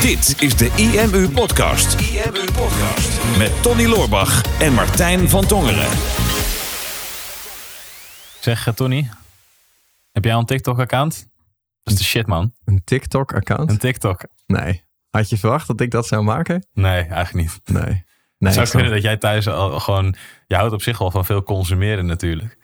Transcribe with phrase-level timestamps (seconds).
[0.00, 2.00] Dit is de IMU Podcast.
[2.00, 3.38] IMU Podcast.
[3.38, 5.88] Met Tony Loorbach en Martijn van Tongeren.
[8.40, 9.10] Zeg, eh, Tony,
[10.12, 11.28] heb jij al een TikTok-account?
[11.82, 12.52] Dat is de shit, man.
[12.64, 13.70] Een TikTok-account?
[13.70, 14.20] Een TikTok.
[14.46, 14.84] Nee.
[15.10, 16.66] Had je verwacht dat ik dat zou maken?
[16.72, 17.60] Nee, eigenlijk niet.
[17.64, 17.82] Nee.
[17.84, 18.04] Het
[18.38, 20.14] nee zou ik kunnen dat jij thuis al gewoon...
[20.46, 22.58] Je houdt op zich wel van veel consumeren natuurlijk.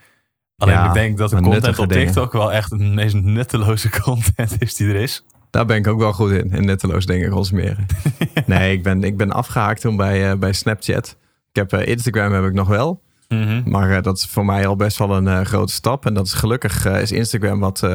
[0.57, 2.05] Alleen Ja, ik denk dat de content op dingen.
[2.07, 5.25] TikTok wel echt de meest nutteloze content is die er is.
[5.53, 7.87] Daar ben ik ook wel goed in, in netteloos dingen consumeren.
[8.47, 11.17] nee, ik ben, ik ben afgehaakt toen bij, eh, bij Snapchat.
[11.51, 13.03] Ik heb eh, Instagram heb ik nog wel.
[13.29, 13.63] Mhm.
[13.65, 16.07] Maar eh, dat is voor mij al best wel een grote stap.
[16.07, 17.87] En dat is gelukkig is Instagram wat,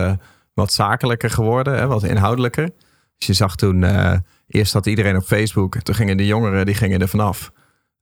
[0.53, 2.69] wat zakelijker geworden, hè, wat inhoudelijker.
[3.17, 3.85] Dus je zag toen,
[4.47, 5.75] eerst had iedereen op Facebook.
[5.77, 7.51] Toen gingen de jongeren die gingen er vanaf.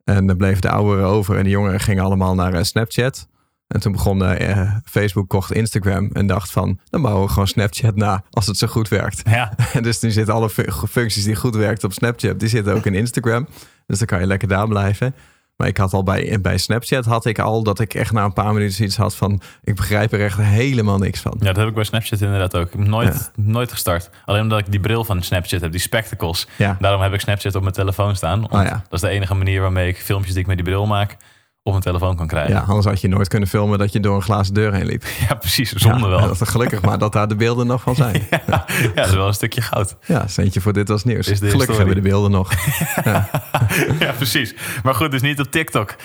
[0.04, 1.38] En dan bleven de ouderen over.
[1.38, 3.28] En de jongeren gingen allemaal naar Snapchat.
[3.68, 7.48] En toen begon eh, eh, Facebook kocht Instagram en dacht van, dan bouwen we gewoon
[7.48, 9.22] Snapchat na als het zo goed werkt.
[9.30, 12.74] Ja, En dus nu zitten alle fu- functies die goed werken op Snapchat, die zitten
[12.74, 13.48] ook in Instagram.
[13.88, 15.16] Dus dan kan je lekker daar blijven.
[15.56, 18.34] Maar ik had al bij, bij Snapchat had ik al dat ik echt na een
[18.34, 21.36] paar minuten zoiets had van, ik begrijp er echt helemaal niks van.
[21.40, 22.66] ja, dat heb ik bij Snapchat inderdaad ook.
[22.66, 24.10] Ik heb nooit, nooit gestart.
[24.26, 26.48] Alleen omdat ik die bril van Snapchat heb, die spectacles.
[26.58, 26.78] Ja.
[26.80, 28.44] Daarom heb ik Snapchat op mijn telefoon staan.
[28.52, 28.70] Oh ja.
[28.70, 31.18] Dat is de enige manier waarmee ik filmpjes die ik met die bril maak
[31.66, 32.54] op mijn telefoon kan krijgen.
[32.54, 35.04] Ja, anders had je nooit kunnen filmen dat je door een glazen deur heen liep.
[35.30, 35.72] Ja, precies.
[35.72, 36.28] Zonde Ja, wel.
[36.28, 38.24] Dat, gelukkig maar dat daar de beelden nog van zijn.
[38.30, 39.96] Ja, ja, dat is wel een stukje goud.
[40.06, 41.26] Ja, centje voor dit was nieuws.
[41.26, 41.76] Gelukkig historie.
[41.78, 42.54] hebben we de beelden nog.
[44.06, 44.56] ja, precies.
[44.84, 45.96] Maar goed, dus niet op TikTok.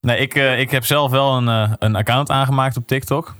[0.00, 3.34] Nee, ik, eh, ik heb zelf wel een, eh, een account aangemaakt op TikTok.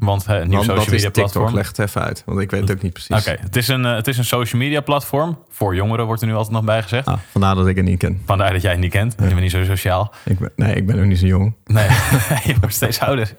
[0.00, 1.32] Want eh, een nieuw Want social media TikTok?
[1.32, 1.54] platform.
[1.54, 3.16] Leg het even uit, want ik weet het ook niet precies.
[3.16, 5.38] Oké, het, is een, eh, het is een social media platform.
[5.48, 7.06] Voor jongeren wordt er nu altijd nog bij gezegd.
[7.06, 8.22] Ah, vandaar dat ik het niet ken.
[8.26, 9.14] Vandaar dat jij het niet kent.
[9.18, 10.12] Je bent niet zo sociaal.
[10.24, 11.54] Ik ben, nee, ik ben ook niet zo jong.
[11.64, 11.88] Nee,
[12.48, 13.36] je wordt steeds ouder.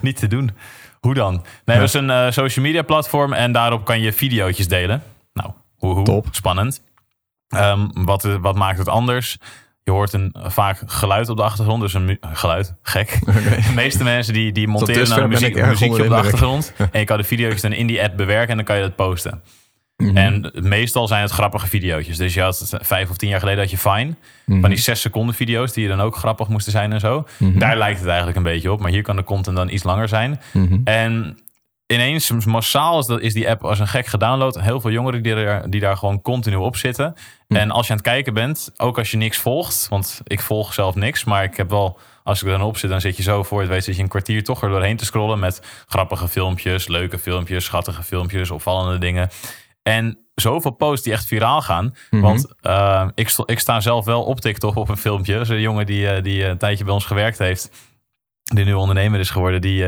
[0.00, 0.50] Niet te doen.
[1.00, 1.44] Hoe dan?
[1.64, 5.02] Nee, het is een eh, social media platform en daarop kan je videootjes delen.
[5.32, 6.04] Nou, hoe, hoe?
[6.04, 6.26] Top.
[6.30, 6.82] Spannend.
[7.48, 9.38] Ehm, wat, eh, wat maakt het anders?
[9.90, 13.18] Je hoort een vaak geluid op de achtergrond, dus een mu- geluid, gek.
[13.66, 16.72] De meeste mensen die, die monteren nou een muziek, muziekje op de achtergrond.
[16.92, 18.96] En je kan de video's dan in die app bewerken en dan kan je dat
[18.96, 19.42] posten.
[19.96, 20.16] Mhm.
[20.16, 22.16] En meestal zijn het grappige video's.
[22.16, 24.14] Dus je had vijf of tien jaar geleden had je Fine.
[24.46, 24.60] Mhm.
[24.60, 27.26] Van die zes seconden video's die dan ook grappig moesten zijn en zo.
[27.38, 27.58] Mhm.
[27.58, 28.80] Daar lijkt het eigenlijk een beetje op.
[28.80, 30.40] Maar hier kan de content dan iets langer zijn.
[30.84, 31.38] En
[31.90, 34.60] ineens, massaal is, dat, is die app als een gek gedownload.
[34.60, 37.14] Heel veel jongeren die, er, die daar gewoon continu op zitten.
[37.48, 39.86] En als je aan het kijken bent, ook als je niks volgt.
[39.88, 41.24] Want ik volg zelf niks.
[41.24, 43.60] Maar ik heb wel, als ik er dan op zit, dan zit je zo voor
[43.60, 45.38] het weet, zit je een kwartier toch er doorheen te scrollen.
[45.38, 49.28] Met grappige filmpjes, leuke filmpjes, schattige filmpjes, opvallende dingen.
[49.82, 51.94] En zoveel posts die echt viraal gaan.
[52.10, 55.38] Want eh, ik, sto- ik sta zelf wel op TikTok op een filmpje.
[55.38, 57.70] Dat een jongen die, eh, die eh, een tijdje bij ons gewerkt heeft.
[58.42, 59.60] Die nu ondernemer is geworden.
[59.60, 59.84] Die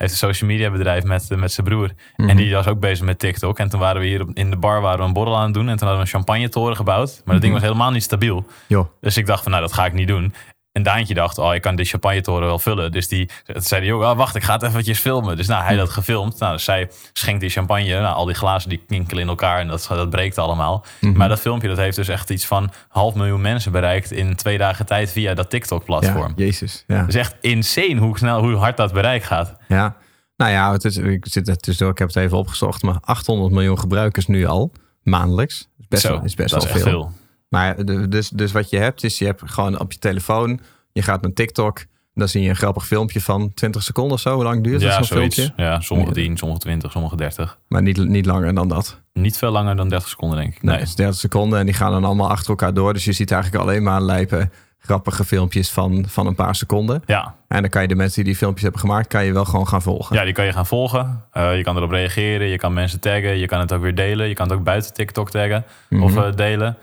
[0.00, 1.90] heeft een social media bedrijf met, eh, met zijn broer.
[2.16, 3.58] En die was ook bezig met TikTok.
[3.58, 5.68] En toen waren we hier in de bar waren we een borrel aan het doen.
[5.68, 7.22] En toen hadden we een champagne-toren gebouwd.
[7.24, 8.46] Maar dat ding was helemaal niet stabiel.
[8.66, 8.86] Joh.
[9.00, 10.34] Dus ik dacht van, nou, dat ga ik niet doen.
[10.72, 12.92] En Daantje dacht, oh, ik kan de champagne-toren wel vullen.
[12.92, 15.36] Dus die zei joh, wacht, ik ga het eventjes filmen.
[15.36, 16.38] Dus nou, hij had dat gefilmd.
[16.38, 18.00] Nou, dus zij schenkt die champagne.
[18.00, 20.84] Nou, al die glazen die kinkelen in elkaar en dat, dat breekt allemaal.
[21.00, 24.10] Maar dat filmpje, dat heeft dus echt iets van half miljoen mensen bereikt...
[24.10, 26.32] in twee dagen tijd via dat Ja, TikTok-platform.
[26.36, 26.84] jezus.
[26.86, 26.96] Ja.
[27.00, 29.56] Het is echt insane hoe snel, hoe hard dat bereik gaat.
[29.68, 29.96] ja.
[30.36, 33.52] Nou ja, het is, ik zit er tussendoor, ik heb het even opgezocht, maar 800
[33.52, 35.68] miljoen gebruikers nu al, maandelijks.
[35.78, 36.90] Is best, Zo, wel, is best dat wel is veel.
[36.92, 37.12] echt veel.
[37.50, 40.60] Maar dus, dus wat je hebt, is je hebt gewoon op je telefoon,
[40.92, 41.84] je gaat naar TikTok,
[42.14, 44.34] dan zie je een grappig filmpje van 20 seconden of zo.
[44.34, 45.52] Hoe lang duurt Ja, dat zo'n filmpje?
[45.56, 47.58] Ja, sommige 10, sommige 20, sommige 30.
[47.68, 49.00] Maar niet, niet langer dan dat.
[49.12, 50.62] Niet veel langer dan 30 seconden, denk ik.
[50.62, 50.80] Nee, Nee.
[50.80, 52.92] het is 30 seconden en die gaan dan allemaal achter elkaar door.
[52.92, 57.02] Dus je ziet eigenlijk alleen maar lijpen grappige filmpjes van, van een paar seconden.
[57.06, 57.34] Ja.
[57.48, 59.68] En dan kan je de mensen die die filmpjes hebben gemaakt, kan je wel gewoon
[59.68, 60.16] gaan volgen.
[60.16, 61.24] ja, die kan je gaan volgen.
[61.32, 62.46] Eh, je kan erop reageren.
[62.46, 63.38] Je kan mensen taggen.
[63.38, 64.28] Je kan het ook weer delen.
[64.28, 66.18] Je kan het ook buiten TikTok taggen of Mhm.
[66.18, 66.76] eh, delen.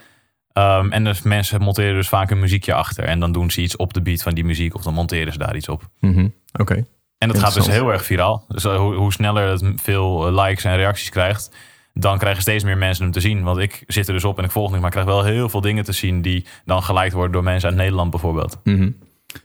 [0.58, 3.04] Ehm, en dus mensen monteren dus vaak een muziekje achter.
[3.04, 4.76] En dan doen ze iets op de beat van die muziek.
[4.76, 5.90] Of dan monteren ze daar iets op.
[6.00, 6.28] Mhm.
[6.60, 6.86] Oké.
[7.18, 8.46] En dat gaat dus heel erg viraal.
[8.48, 11.56] Dus eh, hoe, hoe sneller het veel eh, likes en reacties krijgt,
[11.94, 13.44] dan krijgen steeds meer mensen hem te zien.
[13.44, 15.50] Want ik zit er dus op en ik volg niet, maar ik krijg wel heel
[15.50, 18.60] veel dingen te zien die dan geliked worden door mensen uit Nederland bijvoorbeeld.
[18.64, 18.92] Mhm.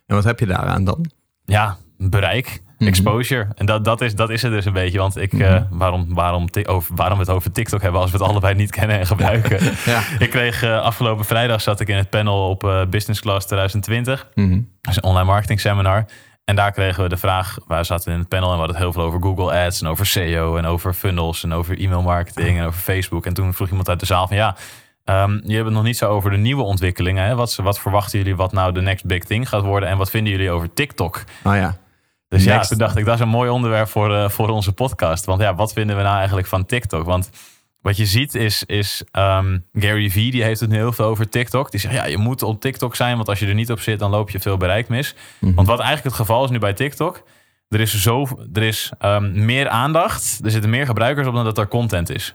[0.06, 1.10] En wat heb je daaraan dan?
[1.44, 2.62] Ja, bereik.
[2.86, 3.48] Exposure.
[3.54, 4.98] En dat, dat, is, dat is het dus een beetje.
[4.98, 8.26] Want ik, eh, waarom, waarom, over, waarom we het over TikTok hebben als we het
[8.26, 9.60] allebei niet kennen en gebruiken.
[9.84, 10.02] Ja.
[10.18, 14.28] Ik kreeg eh, afgelopen vrijdag zat ik in het panel op eh, Business Class 2020.
[14.34, 14.60] Mhm.
[14.80, 16.04] Dat is een online marketing seminar.
[16.44, 18.84] En daar kregen we de vraag, wij zaten in het panel en we hadden het
[18.84, 22.58] heel veel over Google Ads en over SEO en over funnels en over e-mail marketing
[22.58, 23.26] en over Facebook.
[23.26, 24.56] En toen vroeg iemand uit de zaal van ja,
[25.04, 27.24] ehm je hebt het nog niet zo over de nieuwe ontwikkelingen.
[27.24, 27.34] Hè?
[27.34, 30.32] Wat, wat verwachten jullie wat nou de next big thing gaat worden en wat vinden
[30.32, 31.24] jullie over TikTok?
[31.44, 31.76] Oh ja.
[32.32, 35.24] Dus ja, toen dacht ik, dat is een mooi onderwerp voor, eh, voor onze podcast.
[35.24, 37.04] Want ja, wat vinden we nou eigenlijk van TikTok?
[37.04, 37.30] Want
[37.80, 41.28] wat je ziet is, is ehm, Gary Vee, die heeft het nu heel veel over
[41.28, 41.70] TikTok.
[41.70, 43.98] Die zegt, ja, je moet op TikTok zijn, want als je er niet op zit,
[43.98, 45.14] dan loop je veel bereik mis.
[45.38, 45.54] Mhm.
[45.54, 47.22] Want wat eigenlijk het geval is nu bij TikTok,
[47.68, 51.58] er is, zo, er is ehm, meer aandacht, er zitten meer gebruikers op dan dat
[51.58, 52.34] er content is.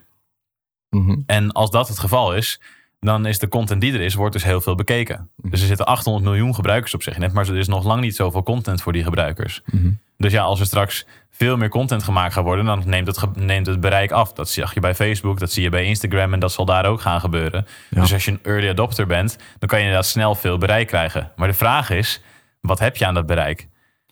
[0.90, 1.16] Mhm.
[1.26, 2.62] En als dat het geval is,
[3.00, 5.30] dan is de content die er is, wordt dus heel veel bekeken.
[5.36, 8.16] Dus er zitten 800 miljoen gebruikers op zich net, maar er is nog lang niet
[8.16, 9.62] zoveel content voor die gebruikers.
[9.66, 9.90] Mhm.
[10.18, 13.66] Dus ja, als er straks veel meer content gemaakt gaat worden, dan neemt het, neemt
[13.66, 14.34] het bereik af.
[14.34, 17.02] Dat zag je bij Facebook, dat zie je bij Instagram en dat zal daar ook
[17.02, 17.68] gaan gebeuren.
[17.90, 18.02] Ja.
[18.02, 21.32] Dus als je een early adopter bent, dan kan je inderdaad snel veel bereik krijgen.
[21.36, 22.22] Maar de vraag is,
[22.62, 23.68] wat heb je aan dat bereik?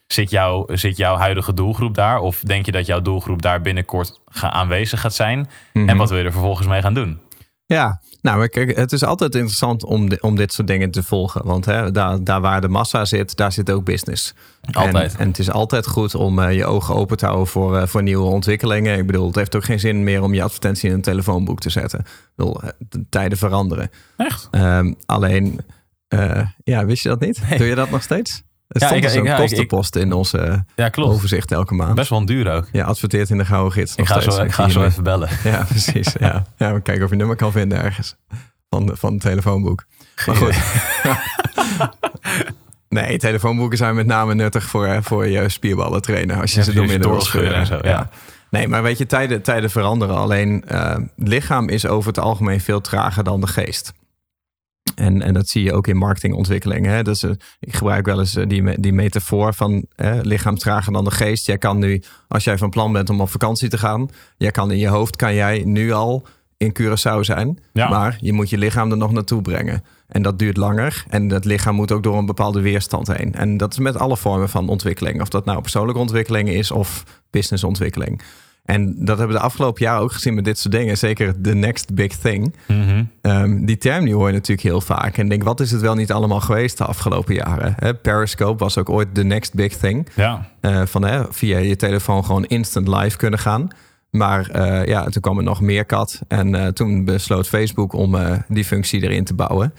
[0.08, 2.20] Zit, jouw zit jouw huidige doelgroep daar?
[2.20, 5.50] Of denk je dat jouw doelgroep daar binnenkort aanwezig gaat zijn?
[5.74, 5.90] Mhm.
[5.90, 7.20] En wat wil je er vervolgens mee gaan doen?
[7.68, 11.46] Ja, nou, kijk, het is altijd interessant om, om dit soort dingen te volgen.
[11.46, 14.34] Want hè, daar, daar waar de massa zit, daar zit ook business.
[14.72, 15.14] Altijd.
[15.14, 17.88] En, en het is altijd goed om eh, je ogen open te houden voor, eh,
[17.88, 18.98] voor nieuwe ontwikkelingen.
[18.98, 21.70] Ik bedoel, het heeft ook geen zin meer om je advertentie in een telefoonboek te
[21.70, 22.00] zetten.
[22.00, 23.90] Ik bedoel, eh, de tijden veranderen.
[24.18, 24.48] Echt?
[24.52, 25.60] Ehm, alleen,
[26.64, 27.42] ja, wist je dat niet?
[27.58, 28.44] Doe je dat nog steeds?
[28.68, 31.14] Er Ja, stond ik- dus een ik- ja, ik- kostenpost in onze Ja, klopt.
[31.14, 31.96] overzicht elke maand.
[31.96, 32.68] Best wel duur ook.
[32.72, 34.36] Je adverteert in de Gouden Gids Ik nog ga steeds.
[34.36, 35.30] zo, ik ga zo even bellen.
[35.44, 36.16] ja, precies.
[36.20, 36.44] Ja.
[36.58, 38.16] ja, we kijken of je nummer kan vinden ergens.
[38.70, 39.86] Van, van het telefoonboek.
[40.26, 40.56] Maar goed.
[42.90, 46.42] nee, telefoonboeken zijn met name nuttig voor, eh, voor je spierballen trainen.
[46.42, 47.54] Als je Ja, ze precies, doormidden wil scheuren.
[47.56, 48.10] en zo, ja.
[48.50, 50.16] Nee, maar weet je, tijden, tijden veranderen.
[50.16, 53.94] Alleen eh, het lichaam is over het algemeen veel trager dan de geest.
[54.96, 56.86] En, en dat zie je ook in marketingontwikkeling.
[56.86, 57.04] Hè?
[57.04, 59.86] Dus, eh, ik gebruik wel eens eh, die, die metafoor van
[60.22, 61.46] lichaam trager dan de geest.
[61.46, 64.72] Jij kan nu, als jij van plan bent om op vakantie te gaan, jij kan
[64.72, 66.26] in je hoofd kan jij nu al
[66.58, 67.60] in Curaçao zijn.
[67.74, 67.90] Ja.
[67.90, 69.84] Maar je moet je lichaam er nog naartoe brengen.
[70.08, 71.06] En dat duurt langer.
[71.10, 73.34] En dat lichaam moet ook door een bepaalde weerstand heen.
[73.34, 75.22] En dat is met alle vormen van ontwikkeling.
[75.22, 78.22] Of dat nou persoonlijke ontwikkeling is of businessontwikkeling.
[78.66, 80.98] En dat hebben we de afgelopen jaren ook gezien met dit soort dingen.
[80.98, 82.56] Zeker the next big thing.
[82.68, 83.04] Mhm.
[83.22, 85.18] Ehm, die term die hoor je natuurlijk heel vaak.
[85.18, 87.76] En denk, wat is het wel niet allemaal geweest de afgelopen jaren?
[88.02, 90.08] Periscope was ook ooit the next big thing.
[90.16, 93.68] Ja, Eh, van hè, via je telefoon gewoon instant live kunnen gaan.
[94.10, 96.22] Maar eh, ja, toen kwam er nog meer kat.
[96.28, 98.18] En eh, toen besloot Facebook om
[98.48, 99.74] die functie erin te bouwen.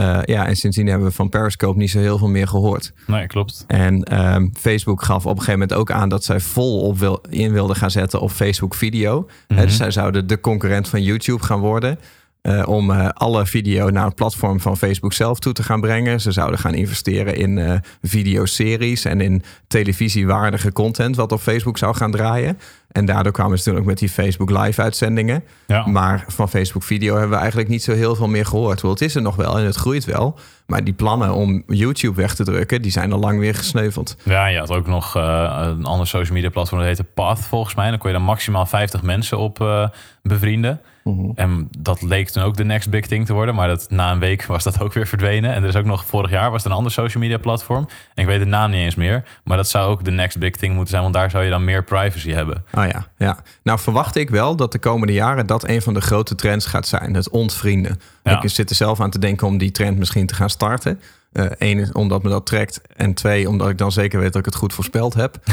[0.00, 2.92] Eh, ja, en sindsdien hebben we van Periscope niet zo heel veel meer gehoord.
[3.06, 3.64] nee, klopt.
[3.66, 7.22] En ehm, Facebook gaf op een gegeven moment ook aan dat zij vol op wil,
[7.28, 9.26] in wilden gaan zetten op Facebook video.
[9.48, 9.64] Hè, Mhm.
[9.64, 11.98] dus zij zouden de concurrent van YouTube gaan worden.
[12.42, 16.20] eh, om eh, alle video naar het platform van Facebook zelf toe te gaan brengen.
[16.20, 22.10] Ze zouden gaan investeren in videoseries en in televisiewaardige content wat op Facebook zou gaan
[22.10, 22.58] draaien.
[22.92, 25.44] En daardoor kwamen ze toen ook met die Facebook live uitzendingen.
[25.66, 25.86] Ja.
[25.86, 28.80] Maar van Facebook video hebben we eigenlijk niet zo heel veel meer gehoord.
[28.80, 30.38] Wel, het is er nog wel en het groeit wel.
[30.66, 34.16] Maar die plannen om YouTube weg te drukken, die zijn al lang weer gesneuveld.
[34.24, 37.74] Ja, je had ook nog eh, een ander social media platform, dat heette Path volgens
[37.74, 37.90] mij.
[37.90, 39.88] Dan kon je dan maximaal 50 mensen op eh,
[40.22, 40.80] bevrienden.
[41.34, 43.54] En dat leek toen ook de next big thing te worden.
[43.54, 45.54] Maar dat, na een week was dat ook weer verdwenen.
[45.54, 47.88] En er is ook nog vorig jaar was er een ander social media platform.
[48.14, 49.24] En ik weet de naam niet eens meer.
[49.44, 51.02] Maar dat zou ook de next big thing moeten zijn.
[51.02, 52.64] Want daar zou je dan meer privacy hebben.
[52.74, 53.38] Oh ja, ja.
[53.62, 56.86] Nou verwacht ik wel dat de komende jaren dat een van de grote trends gaat
[56.86, 57.14] zijn.
[57.14, 58.00] Het ontvrienden.
[58.22, 58.42] Ja.
[58.42, 61.00] Ik zit er zelf aan te denken om die trend misschien te gaan starten.
[61.32, 62.80] Eén, is omdat me dat trekt.
[62.96, 65.38] En twee, omdat ik dan zeker weet dat ik het goed voorspeld heb.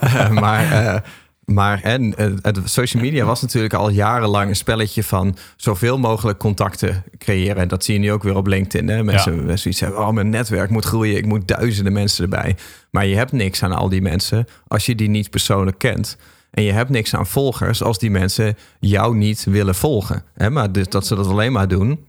[0.00, 1.00] Eh, maar eh,
[1.50, 6.38] maar en, eh, het, social media was natuurlijk al jarenlang een spelletje van zoveel mogelijk
[6.38, 7.56] contacten creëren.
[7.56, 8.88] En dat zie je nu ook weer op LinkedIn.
[8.88, 9.02] Hè?
[9.02, 11.16] Mensen, mensen iets hebben, oh, mijn netwerk moet groeien.
[11.16, 12.56] Ik moet duizenden mensen erbij.
[12.90, 16.16] Maar je hebt niks aan al die mensen als je die niet persoonlijk kent.
[16.50, 20.24] En je hebt niks aan volgers als die mensen jou niet willen volgen.
[20.34, 20.50] Hè?
[20.50, 22.08] Maar dus dat ze dat alleen maar doen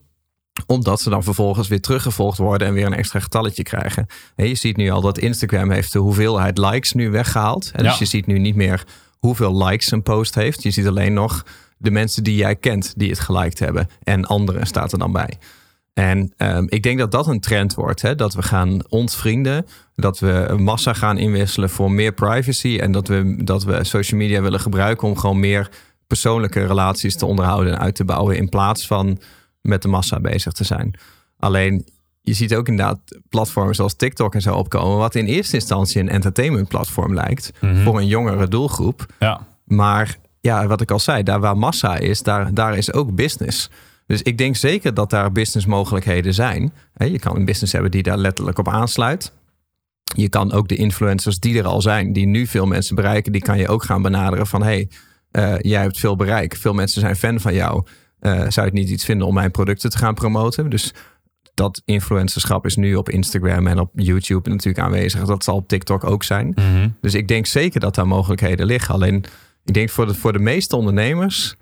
[0.66, 4.08] omdat ze dan vervolgens weer teruggevolgd worden en weer een extra getalletje krijgen.
[4.36, 7.72] Hè, je ziet nu al dat Instagram heeft de hoeveelheid likes nu weggehaald.
[7.76, 7.84] Ja.
[7.84, 8.84] Dus je ziet nu niet meer
[9.20, 10.64] hoeveel likes een post heeft.
[10.64, 11.46] Je ziet alleen nog
[11.78, 13.90] de mensen die jij kent die het geliked hebben.
[14.04, 15.38] En anderen staat er dan bij.
[15.94, 18.02] En ehm, ik denk dat dat een trend wordt.
[18.02, 18.16] Hè?
[18.16, 19.66] Dat we gaan ontvrienden.
[19.96, 22.78] Dat we massa gaan inwisselen voor meer privacy.
[22.82, 25.70] En dat we, dat we social media willen gebruiken om gewoon meer
[26.08, 28.38] persoonlijke relaties te onderhouden en uit te bouwen.
[28.38, 29.20] In plaats van
[29.62, 30.94] met de massa bezig te zijn.
[31.38, 31.86] Alleen
[32.22, 34.98] je ziet ook inderdaad platformen zoals TikTok en zo opkomen.
[34.98, 37.52] Wat in eerste instantie een entertainmentplatform lijkt.
[37.62, 37.84] Mhm.
[37.84, 39.06] Voor een jongere doelgroep.
[39.20, 43.16] Ja, Maar ja, wat ik al zei, daar waar massa is, daar, daar is ook
[43.16, 43.70] business.
[44.12, 46.74] Dus ik denk zeker dat daar businessmogelijkheden zijn.
[46.98, 49.34] Je kan een business hebben die daar letterlijk op aansluit.
[50.16, 53.42] Je kan ook de influencers die er al zijn, die nu veel mensen bereiken, die
[53.42, 54.90] kan je ook gaan benaderen van hey,
[55.32, 57.86] eh, jij hebt veel bereik, veel mensen zijn fan van jou.
[58.20, 60.70] Eh, zou je het niet iets vinden om mijn producten te gaan promoten?
[60.70, 60.94] Dus
[61.54, 65.26] dat influencerschap is nu op Instagram en op YouTube natuurlijk aanwezig.
[65.26, 66.56] Dat zal op TikTok ook zijn.
[67.02, 68.94] Dus ik denk zeker dat daar mogelijkheden liggen.
[68.94, 69.24] Alleen
[69.66, 71.56] ik denk voor de, voor de meeste ondernemers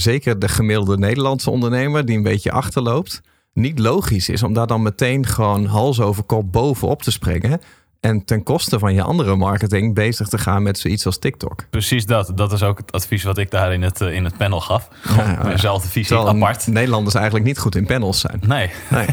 [0.00, 3.20] zeker de gemiddelde Nederlandse ondernemer die een beetje achterloopt,
[3.52, 7.60] niet logisch is om daar dan meteen gewoon hals over kop bovenop te springen.
[8.00, 11.64] En ten koste van je andere marketing bezig te gaan met zoiets als TikTok.
[11.70, 12.32] Precies dat.
[12.34, 14.88] Dat is ook het advies wat ik daar in het, eh, in het panel gaf.
[15.00, 16.66] Gewoon Ja, dezelfde visie, Terwijl apart.
[16.66, 18.40] Nederlanders eigenlijk niet goed in panels zijn.
[18.46, 19.06] Nee, Nee.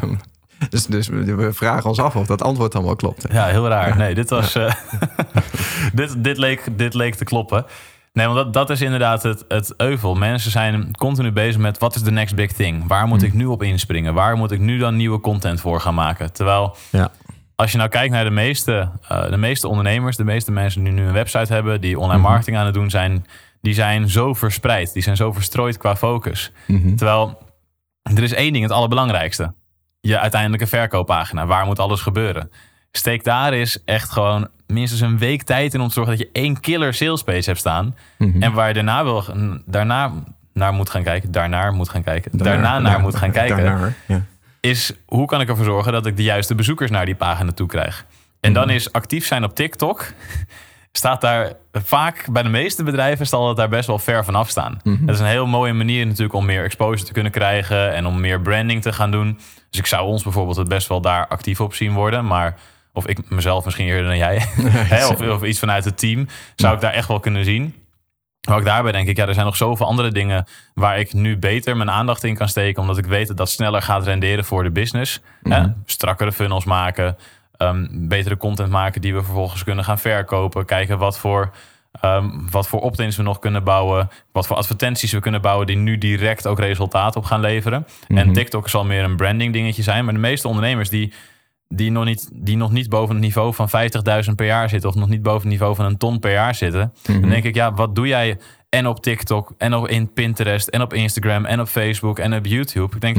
[0.70, 3.24] dus, dus we vragen ons af of dat antwoord dan wel klopt.
[3.30, 3.96] ja, heel raar.
[3.96, 4.54] Nee, dit was...
[4.54, 4.72] eh,
[5.92, 7.64] dit, dit, leek, dit leek te kloppen.
[8.16, 10.14] Nee, want dat, dat is inderdaad het, het euvel.
[10.14, 12.86] Mensen zijn continu bezig met wat is de next big thing?
[12.86, 14.14] Waar moet ik nu op inspringen?
[14.14, 16.32] Waar moet ik nu dan nieuwe content voor gaan maken?
[16.32, 17.10] Terwijl Ja.
[17.54, 20.92] als je nou kijkt naar de meeste, eh, de meeste ondernemers, de meeste mensen die
[20.92, 22.28] nu een website hebben, die online Mhm.
[22.30, 23.26] marketing aan het doen zijn,
[23.60, 24.92] die zijn zo verspreid.
[24.92, 26.52] Die zijn zo verstrooid qua focus.
[26.66, 26.94] Mhm.
[26.96, 27.38] Terwijl
[28.02, 29.54] er is één ding het allerbelangrijkste.
[30.00, 31.46] Je uiteindelijke verkooppagina.
[31.46, 32.50] Waar moet alles gebeuren?
[32.92, 36.40] Steek daar eens echt gewoon minstens een week tijd in om te zorgen dat je
[36.40, 37.96] één killer salespage hebt staan.
[38.18, 38.42] Mhm.
[38.42, 39.24] En waar je daarna, wil,
[39.66, 40.12] daarna
[40.52, 41.32] naar moet gaan kijken.
[41.32, 42.38] Daarnaar moet gaan kijken.
[42.38, 44.22] Daarna, naar moet gaan kijken Daarnaar, ja.
[44.60, 47.66] is hoe kan ik ervoor zorgen dat ik de juiste bezoekers naar die pagina toe
[47.66, 48.06] krijg.
[48.40, 48.74] En dan Mhm.
[48.74, 50.04] is actief zijn op TikTok.
[50.92, 54.80] Staat daar vaak bij de meeste bedrijven zal het daar best wel ver vanaf staan.
[54.82, 55.06] Mhm.
[55.06, 58.20] Dat is een heel mooie manier natuurlijk om meer exposure te kunnen krijgen en om
[58.20, 59.38] meer branding te gaan doen.
[59.70, 62.26] Dus ik zou ons bijvoorbeeld het best wel daar actief op zien worden.
[62.26, 62.56] Maar
[62.96, 64.42] of ik mezelf misschien eerder dan jij,
[64.94, 67.74] hè, of, of iets vanuit het team, zou ik daar echt wel kunnen zien.
[68.48, 71.36] Maar ook daarbij denk ik, ja, er zijn nog zoveel andere dingen waar ik nu
[71.36, 72.82] beter mijn aandacht in kan steken.
[72.82, 75.20] Omdat ik weet dat dat sneller gaat renderen voor de business.
[75.42, 75.64] Hè?
[75.84, 77.16] Strakkere funnels maken,
[77.56, 80.64] ehm, betere content maken die we vervolgens kunnen gaan verkopen.
[80.64, 81.50] Kijken wat voor,
[82.00, 84.08] ehm, wat voor opt-ins we nog kunnen bouwen.
[84.32, 87.86] Wat voor advertenties we kunnen bouwen die nu direct ook resultaat op gaan leveren.
[88.08, 90.04] En TikTok zal meer een branding dingetje zijn.
[90.04, 91.12] Maar de meeste ondernemers die
[91.68, 93.68] die nog niet, die nog niet boven het niveau van
[94.28, 94.88] 50.000 per jaar zitten...
[94.88, 96.92] of nog niet boven het niveau van een ton per jaar zitten...
[97.02, 99.54] dan denk ik, ja, wat doe jij en op TikTok...
[99.58, 102.94] en op in Pinterest en op Instagram en op Facebook en op YouTube?
[102.94, 103.16] Ik denk,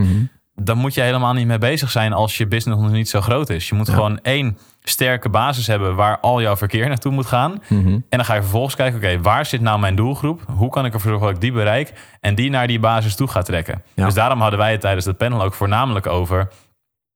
[0.55, 2.13] daar moet je helemaal niet mee bezig zijn...
[2.13, 3.69] als je business nog niet zo groot is.
[3.69, 5.95] Je moet gewoon één sterke basis hebben...
[5.95, 7.63] waar al jouw verkeer naartoe moet gaan.
[7.69, 10.41] En dan ga je vervolgens kijken, oké, waar zit nou mijn doelgroep?
[10.55, 11.93] Hoe kan ik ervoor zorgen dat ik die bereik?
[12.19, 13.83] En die naar die basis toe ga trekken.
[13.93, 14.05] Ja.
[14.05, 16.47] Dus daarom hadden wij het tijdens het panel ook voornamelijk over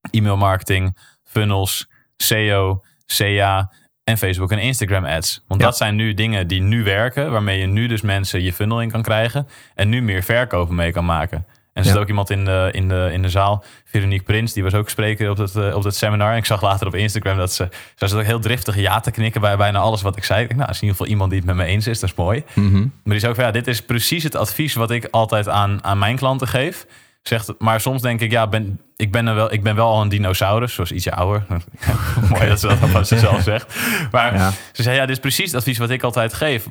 [0.09, 0.97] e-mail marketing,
[1.31, 2.81] funnels, SEO,
[3.17, 3.71] CA
[4.03, 5.43] en Facebook en Instagram ads.
[5.47, 5.67] Want Ja.
[5.67, 8.91] dat zijn nu dingen die nu werken, waarmee je nu dus mensen je funnel in
[8.91, 11.37] kan krijgen en nu meer verkopen mee kan maken.
[11.73, 11.99] En er zit Ja.
[12.01, 15.29] ook iemand in de, in, de, in de zaal, Veronique Prins, die was ook spreker
[15.29, 16.31] op het, eh, op het seminar.
[16.31, 19.11] En ik zag later op Instagram dat ze, ze zat ook heel driftig ja te
[19.11, 20.41] knikken bij bijna alles wat ik zei.
[20.41, 22.09] Ik dacht, nou, is in ieder geval iemand die het met me eens is, dat
[22.09, 22.43] is mooi.
[22.53, 22.79] Mhm.
[22.79, 25.83] Maar die zei ook van, ja, dit is precies het advies wat ik altijd aan,
[25.83, 26.85] aan mijn klanten geef.
[27.21, 30.01] Zegt, maar soms denk ik, ja, ben, ik, ben er wel, ik ben wel al
[30.01, 31.45] een dinosaurus, zoals ietsje ouder.
[32.29, 33.75] Mooi dat ze dat van zichzelf zegt.
[34.11, 34.51] Maar Ja.
[34.71, 36.67] ze zei, ja, dit is precies het advies wat ik altijd geef.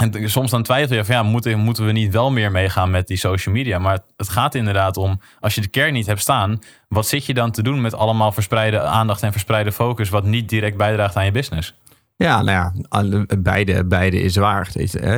[0.00, 3.06] En soms dan twijfel je van, ja, moeten, moeten we niet wel meer meegaan met
[3.06, 3.78] die social media?
[3.78, 6.58] Maar het gaat inderdaad om, als je de kern niet hebt staan,
[6.88, 10.48] wat zit je dan te doen met allemaal verspreide aandacht en verspreide focus, wat niet
[10.48, 11.74] direct bijdraagt aan je business?
[12.16, 14.68] Ja, nou ja, beide, beide is waar.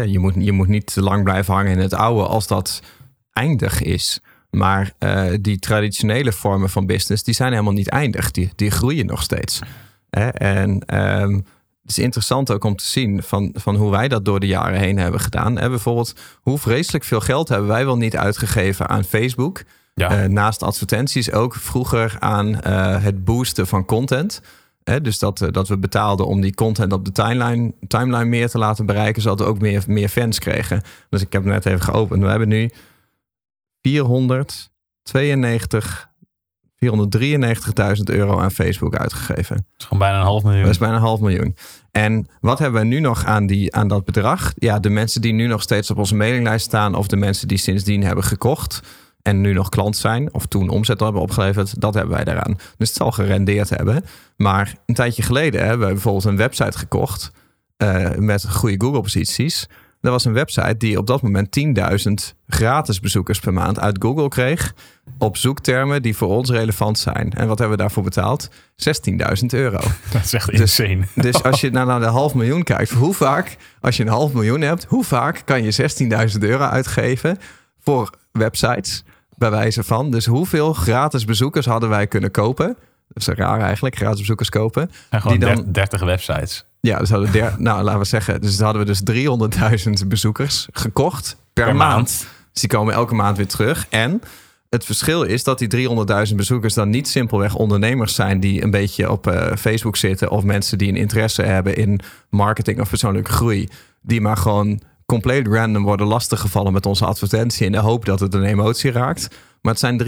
[0.06, 2.82] Je, moet, je moet niet te lang blijven hangen in het oude als dat
[3.32, 4.20] eindig is.
[4.56, 8.30] Maar eh, die traditionele vormen van business, die zijn helemaal niet eindig.
[8.30, 9.60] Die, die groeien nog steeds.
[10.10, 10.28] Hè?
[10.28, 11.34] En ehm,
[11.82, 14.78] het is interessant ook om te zien van, van hoe wij dat door de jaren
[14.78, 15.58] heen hebben gedaan.
[15.58, 19.62] Hè, bijvoorbeeld, hoe vreselijk veel geld hebben wij wel niet uitgegeven aan Facebook.
[19.94, 20.10] Ja.
[20.10, 24.42] Eh, naast advertenties ook vroeger aan eh, het boosten van content.
[24.84, 28.58] Hè, dus dat, dat we betaalden om die content op de timeline, timeline meer te
[28.58, 30.82] laten bereiken, zodat we ook meer, meer fans kregen.
[31.08, 32.22] Dus ik heb het net even geopend.
[32.22, 32.70] We hebben nu
[33.82, 36.10] 492,
[36.74, 36.80] 493.000
[38.04, 39.56] euro aan Facebook uitgegeven.
[39.56, 40.62] Dat is gewoon bijna een half miljoen.
[40.62, 41.56] Dat is bijna een half miljoen.
[41.90, 44.52] En wat hebben we nu nog aan, die, aan dat bedrag?
[44.54, 46.94] Ja, de mensen die nu nog steeds op onze mailinglijst staan...
[46.94, 48.80] of de mensen die sindsdien hebben gekocht...
[49.22, 51.80] en nu nog klant zijn of toen omzet hebben opgeleverd...
[51.80, 52.56] dat hebben wij daaraan.
[52.76, 54.04] Dus het zal gerendeerd hebben.
[54.36, 57.30] Maar een tijdje geleden hebben we bijvoorbeeld een website gekocht...
[57.76, 59.68] eh, met goede Google-posities...
[60.02, 61.60] Dat was een website die op dat moment
[62.08, 62.12] 10.000
[62.48, 64.74] gratis bezoekers per maand uit Google kreeg.
[65.18, 67.32] Op zoektermen die voor ons relevant zijn.
[67.32, 68.48] En wat hebben we daarvoor betaald?
[68.50, 69.78] 16.000 euro.
[70.12, 71.06] Dat is echt Dus- insane.
[71.14, 74.32] Dus als je nou naar de half miljoen kijkt, hoe vaak, als je een half
[74.32, 75.90] miljoen hebt, hoe vaak kan je
[76.32, 77.38] 16.000 euro uitgeven
[77.80, 79.04] voor websites,
[79.36, 80.10] bij wijze van.
[80.10, 82.76] Dus hoeveel gratis bezoekers hadden wij kunnen kopen?
[83.14, 84.90] Dat is raar eigenlijk, gratis bezoekers kopen.
[85.10, 86.64] En gewoon die dan- der- 30 websites.
[86.80, 89.00] Ja, dus hadden der, nou, laten we zeggen, dus hadden we dus
[90.02, 91.94] 300.000 bezoekers gekocht per, Per maand.
[91.96, 92.26] maand.
[92.52, 93.86] Dus die komen elke maand weer terug.
[93.90, 94.20] En
[94.70, 95.88] het verschil is dat die
[96.28, 100.42] 300.000 bezoekers dan niet simpelweg ondernemers zijn die een beetje op eh, Facebook zitten of
[100.44, 102.00] mensen die een interesse hebben in
[102.30, 103.68] marketing of persoonlijke groei,
[104.02, 108.34] die maar gewoon compleet random worden lastiggevallen met onze advertentie in de hoop dat het
[108.34, 109.28] een emotie raakt.
[109.62, 110.02] Maar het zijn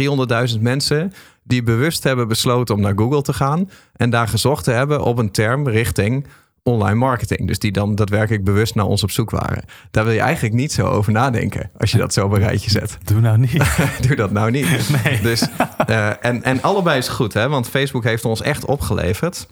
[0.55, 4.71] 300.000 mensen die bewust hebben besloten om naar Google te gaan en daar gezocht te
[4.71, 6.27] hebben op een term richting
[6.65, 7.47] online marketing.
[7.47, 9.65] Dus die dan daadwerkelijk bewust naar ons op zoek waren.
[9.91, 12.71] Daar wil je eigenlijk niet zo over nadenken als je dat zo op een rijtje
[12.71, 12.99] zet.
[13.05, 13.77] Doe nou niet.
[14.07, 14.63] Doe dat nou niet.
[15.05, 15.21] Nee.
[15.21, 15.49] Dus,
[15.87, 17.49] eh, en, en allebei is goed, hè?
[17.49, 19.47] want Facebook heeft ons echt opgeleverd.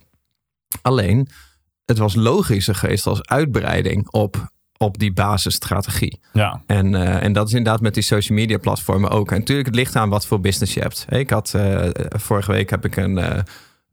[0.83, 1.29] Alleen,
[1.85, 4.52] het was logischer geweest als uitbreiding op,
[4.83, 6.21] op die basisstrategie.
[6.33, 9.31] Ja, En, eh, en dat is inderdaad met die social media platformen ook.
[9.31, 11.07] En natuurlijk, het ligt aan wat voor business je hebt.
[11.09, 13.39] Ik had eh, vorige week heb ik een eh,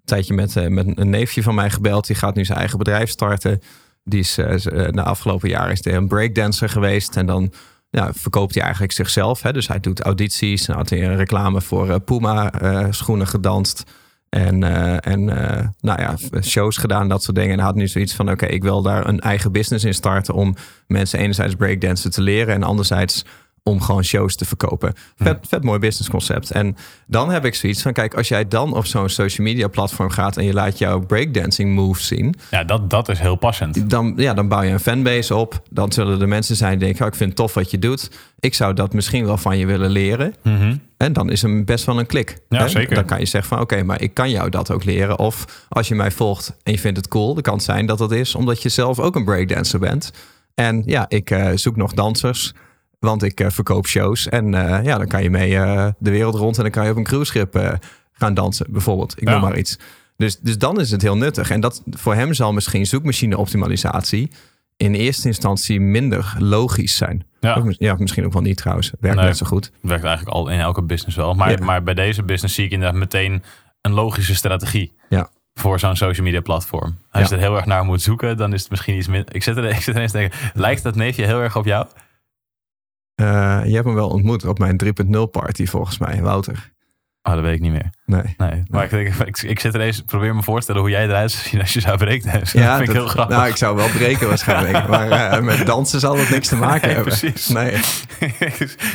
[0.06, 2.08] tijdje met, met een neefje van mij gebeld.
[2.08, 3.62] Die gaat nu zijn eigen bedrijf starten.
[4.04, 7.18] Die is de afgelopen jaren is hij een breakdancer geweest.
[7.18, 7.54] En dan
[7.90, 9.42] ja, verkoopt hij eigenlijk zichzelf.
[9.42, 9.54] Hè?
[9.54, 10.68] Dus hij doet audities.
[10.68, 12.52] En had hij een reclame voor Puma
[12.90, 13.84] schoenen gedanst.
[14.30, 17.58] En, eh, en eh, nou ja, shows gedaan, dat soort dingen.
[17.58, 20.34] En had nu zoiets van: oké, ik wil daar een eigen business in starten.
[20.34, 20.56] om
[20.88, 22.54] mensen enerzijds breakdansen te leren.
[22.54, 23.26] en anderzijds
[23.64, 24.94] om gewoon shows te verkopen.
[25.16, 26.52] Vet, vet mooi businessconcept.
[26.52, 30.10] En dan heb ik zoiets van: kijk, als jij dan op zo'n social media platform
[30.10, 30.38] gaat.
[30.38, 32.36] en je laat jouw breakdancing moves zien.
[32.52, 33.90] ja dat, dat is heel passend.
[33.90, 35.62] dan, ja, dan bouw je een fanbase op.
[35.70, 38.12] Dan zullen er mensen zijn die denken: oh, ik vind het tof wat je doet.
[38.40, 40.36] Ik zou dat misschien wel van je willen leren.
[40.44, 40.76] Mhm.
[40.98, 42.38] En dan is er best wel een klik.
[42.50, 42.68] Ja, hè?
[42.68, 42.96] zeker.
[42.96, 45.20] Dan kan je zeggen van oké, maar ik kan jou dat ook leren.
[45.20, 47.98] Of als je mij volgt en je vindt het cool, dan kan het zijn dat
[47.98, 50.12] dat is omdat je zelf ook een breakdancer bent.
[50.56, 52.54] En ja, ik eh, zoek nog dansers,
[53.00, 54.30] want ik eh, verkoop shows.
[54.30, 56.92] En eh, ja, dan kan je mee eh, de wereld rond en dan kan je
[56.92, 57.80] op een cruiseschip
[58.12, 59.22] gaan dansen, bijvoorbeeld.
[59.22, 59.32] Ik Ja.
[59.34, 59.78] noem maar iets.
[60.18, 61.50] Dus, dus dan is het heel nuttig.
[61.50, 64.32] En dat voor hem zal misschien zoekmachine-optimalisatie
[64.78, 67.26] in eerste instantie minder logisch zijn.
[67.40, 67.64] Ja.
[67.78, 68.92] Ja, misschien ook wel niet trouwens.
[69.00, 69.26] Werkt Nee.
[69.26, 69.72] net zo goed.
[69.82, 71.34] werkt eigenlijk al in elke business wel.
[71.34, 71.66] Maar, Ja.
[71.66, 73.44] maar bij deze business zie ik inderdaad meteen
[73.82, 74.94] een logische strategie.
[75.10, 75.30] Ja.
[75.54, 76.98] Voor zo'n social media platform.
[77.12, 79.36] Als je er heel erg naar moet zoeken, dan is het misschien iets minder.
[79.36, 81.66] Ik zit er, ik zit er ineens te denken, lijkt dat neefje heel erg op
[81.66, 81.88] jou?
[83.20, 86.74] Eh, je hebt hem wel ontmoet op mijn 3.0 party volgens mij, Wouter.
[87.30, 87.90] Oh, dat weet ik niet meer.
[88.06, 88.36] Nee.
[88.38, 88.64] Nee.
[88.70, 91.04] Maar ik, denk, ik, ik zit er eens, probeer me voor te stellen hoe jij
[91.04, 92.32] eruit zou zien als je zou breken.
[92.40, 93.36] dat vind ik heel grappig.
[93.38, 94.88] Nou, ik zou wel breken waarschijnlijk.
[94.88, 97.18] maar eh, met dansen zal dat niks te maken Nee, hebben.
[97.18, 97.48] precies.
[97.48, 97.74] Nee.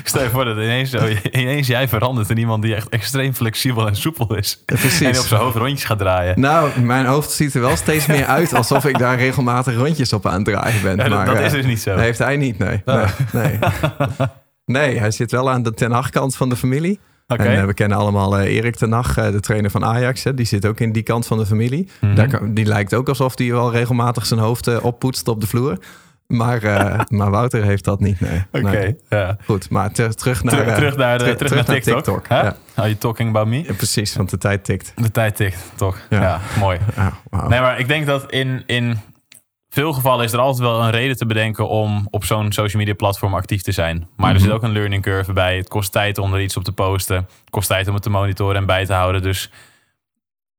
[0.04, 3.86] Stel je voor dat ineens, zo, ineens jij verandert in iemand die echt extreem flexibel
[3.86, 4.62] en soepel is.
[4.66, 5.00] precies.
[5.00, 6.40] En op zijn hoofd rondjes gaat draaien.
[6.40, 10.26] Nou, mijn hoofd ziet er wel steeds meer uit alsof ik daar regelmatig rondjes op
[10.26, 10.96] aan het draaien ben.
[10.96, 11.96] Ja, dat- maar, dat eh, is dus niet zo.
[11.96, 12.82] Heeft hij niet, nee.
[12.84, 13.04] Oh.
[13.32, 14.28] Nee, nee.
[14.66, 17.00] Nee, hij zit wel aan de Ten kant van de familie.
[17.26, 20.24] En eh, we kennen allemaal eh, Erik ten Hag, eh, de trainer van Ajax.
[20.24, 21.88] Hè, die zit ook in die kant van de familie.
[22.00, 22.14] Mhm.
[22.14, 25.78] Daar die lijkt ook alsof hij wel regelmatig zijn hoofd oppoetst op de vloer.
[26.26, 26.60] Maar,
[27.08, 28.20] maar Wouter heeft dat niet.
[28.20, 28.42] Nee.
[28.52, 28.96] Oké, Nee.
[29.08, 29.36] ja.
[29.44, 32.26] Goed, maar ter- terug naar, Terug, terug naar, de, ter- terug naar TikTok.
[32.28, 32.56] Ja.
[32.74, 33.62] Are you talking about me?
[33.62, 34.92] Ja, precies, want de tijd tikt.
[34.96, 35.98] De tijd tikt, toch?
[36.10, 36.40] Ja.
[36.58, 36.78] Mooi.
[37.30, 37.48] Ah.
[37.48, 38.98] Nee, maar ik denk dat in, in
[39.74, 42.94] veel gevallen is er altijd wel een reden te bedenken om op zo'n social media
[42.94, 44.08] platform actief te zijn.
[44.16, 44.44] Maar er Mhm.
[44.44, 45.56] zit ook een learning curve bij.
[45.56, 47.16] Het kost tijd om er iets op te posten.
[47.16, 49.22] Het kost tijd om het te monitoren en bij te houden.
[49.22, 49.50] Dus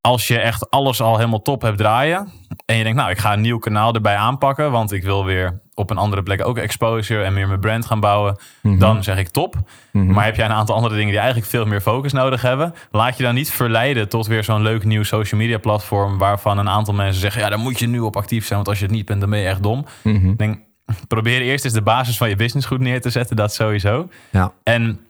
[0.01, 2.31] als je echt alles al helemaal top hebt draaien.
[2.65, 4.71] En je denkt, nou, ik ga een nieuw kanaal erbij aanpakken.
[4.71, 7.99] Want ik wil weer op een andere plek ook exposure en meer mijn brand gaan
[7.99, 8.37] bouwen.
[8.61, 8.77] Mhm.
[8.77, 9.55] Dan zeg ik top.
[9.91, 10.11] Mhm.
[10.11, 12.73] Maar heb jij een aantal andere dingen die eigenlijk veel meer focus nodig hebben?
[12.91, 16.17] Laat je dan niet verleiden tot weer zo'n leuk nieuw social media platform.
[16.17, 18.55] Waarvan een aantal mensen zeggen, ja, daar moet je nu op actief zijn.
[18.55, 19.85] Want als je het niet bent, dan ben je echt dom.
[20.01, 20.35] Mhm.
[20.35, 20.59] Denk,
[21.07, 23.35] probeer eerst eens de basis van je business goed neer te zetten.
[23.35, 24.09] Dat sowieso.
[24.29, 24.51] Ja.
[24.63, 25.04] En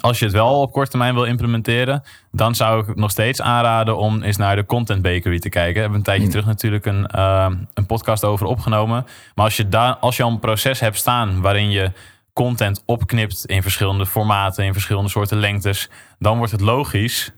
[0.00, 3.40] als je het wel op korte termijn wil implementeren, dan zou ik het nog steeds
[3.42, 5.74] aanraden om eens naar de Content Bakery te kijken.
[5.74, 6.30] We hebben een tijdje Mm.
[6.30, 9.06] terug natuurlijk een, eh, een podcast over opgenomen.
[9.34, 11.92] Maar als je, daar als je al een proces hebt staan waarin je
[12.32, 17.32] content opknipt in verschillende formaten, in verschillende soorten lengtes, dan wordt het logisch.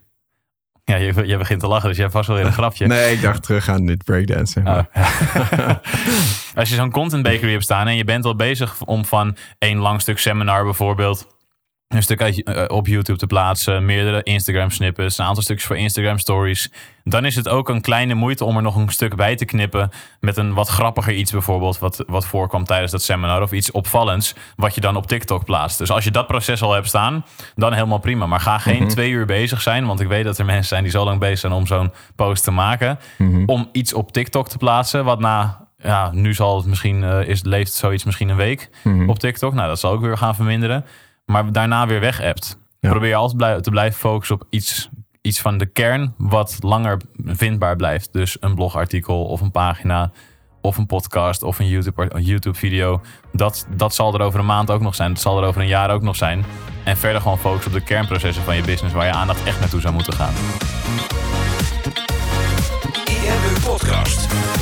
[0.84, 2.86] Ja, je, je begint te lachen, dus jij hebt vast wel weer een grapje.
[2.86, 4.66] Nee, ik dacht terug aan dit breakdansen.
[4.66, 4.88] Oh, maar-
[5.56, 5.80] ja.
[6.60, 9.78] Als je zo'n content bakery hebt staan en je bent al bezig om van één
[9.78, 11.26] lang stuk seminar bijvoorbeeld
[11.92, 15.76] een stuk uit, eh, op YouTube te plaatsen, meerdere Instagram snippets, een aantal stukjes voor
[15.76, 16.70] Instagram stories,
[17.04, 19.90] dan is het ook een kleine moeite om er nog een stuk bij te knippen
[20.20, 24.34] met een wat grappiger iets bijvoorbeeld, wat, wat voorkwam tijdens dat seminar of iets opvallends,
[24.56, 25.78] wat je dan op TikTok plaatst.
[25.78, 27.24] Dus als je dat proces al hebt staan,
[27.54, 28.26] dan helemaal prima.
[28.26, 30.92] Maar ga geen twee uur bezig zijn, want ik weet dat er mensen zijn die
[30.92, 33.42] zo lang bezig zijn om zo'n post te maken, Mhm.
[33.46, 37.42] om iets op TikTok te plaatsen, wat na, ja, nu zal het misschien, eh, is,
[37.42, 39.08] leeft zoiets misschien een week Mhm.
[39.10, 39.54] op TikTok.
[39.54, 40.84] Nou, dat zal ook weer gaan verminderen.
[41.32, 42.58] Maar daarna weer weg appt.
[42.80, 42.90] Ja.
[42.90, 44.88] Probeer je altijd te blijven focussen op iets,
[45.20, 48.12] iets van de kern wat langer vindbaar blijft.
[48.12, 50.10] Dus een blogartikel of een pagina
[50.60, 53.00] of een podcast of een YouTube, een YouTube video.
[53.32, 55.12] Dat, dat zal er over een maand ook nog zijn.
[55.12, 56.44] Dat zal er over een jaar ook nog zijn.
[56.84, 59.80] En verder gewoon focussen op de kernprocessen van je business waar je aandacht echt naartoe
[59.80, 60.34] zou moeten gaan.
[63.06, 64.61] IMU Podcast.